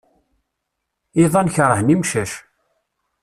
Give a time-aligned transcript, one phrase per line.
[1.23, 2.31] Iḍan kerhen imcac.